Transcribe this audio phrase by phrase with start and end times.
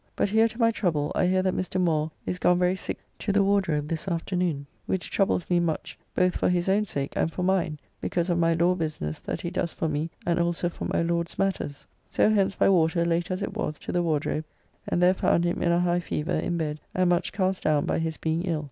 [0.15, 1.79] But here to my trouble I hear that Mr.
[1.79, 6.37] Moore is gone very sick to the Wardrobe this afternoon, which troubles me much both
[6.37, 9.71] for his own sake and for mine, because of my law business that he does
[9.73, 11.85] for me and also for my Lord's matters.
[12.09, 14.45] So hence by water, late as it was, to the Wardrobe,
[14.87, 17.99] and there found him in a high fever, in bed, and much cast down by
[17.99, 18.59] his being ill.